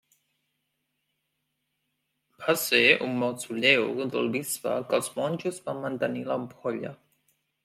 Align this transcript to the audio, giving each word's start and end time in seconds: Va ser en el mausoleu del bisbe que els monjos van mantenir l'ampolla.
Va 2.43 2.55
ser 2.61 2.81
en 2.95 3.05
el 3.09 3.19
mausoleu 3.25 3.85
del 4.17 4.33
bisbe 4.39 4.77
que 4.89 4.99
els 5.01 5.11
monjos 5.21 5.61
van 5.69 5.85
mantenir 5.89 6.27
l'ampolla. 6.33 6.97